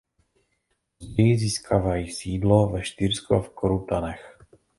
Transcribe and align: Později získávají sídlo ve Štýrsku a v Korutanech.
Později 0.99 1.37
získávají 1.37 2.11
sídlo 2.11 2.69
ve 2.69 2.83
Štýrsku 2.83 3.35
a 3.35 3.41
v 3.41 3.49
Korutanech. 3.49 4.37